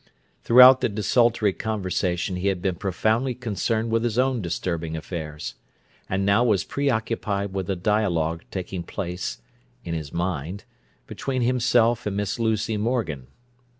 [0.43, 5.53] Throughout the desultory conversation he had been profoundly concerned with his own disturbing affairs,
[6.09, 9.41] and now was preoccupied with a dialogue taking place
[9.85, 10.63] (in his mind)
[11.05, 13.27] between himself and Miss Lucy Morgan.